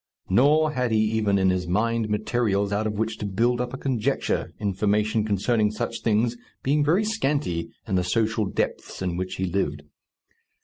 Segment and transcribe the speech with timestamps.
[0.31, 3.77] Nor had he even in his mind materials out of which to build up a
[3.77, 9.45] conjecture, information concerning such things being very scanty in the social depths in which he
[9.45, 9.83] lived.